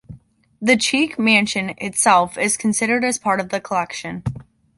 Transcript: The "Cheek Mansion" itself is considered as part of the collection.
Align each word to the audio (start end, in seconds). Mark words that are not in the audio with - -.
The 0.59 0.75
"Cheek 0.77 1.19
Mansion" 1.19 1.75
itself 1.77 2.35
is 2.35 2.57
considered 2.57 3.05
as 3.05 3.19
part 3.19 3.39
of 3.39 3.49
the 3.49 3.61
collection. 3.61 4.23